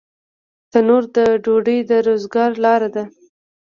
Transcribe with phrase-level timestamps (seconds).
[0.71, 3.03] تنور د ډوډۍ د روزګار لاره ده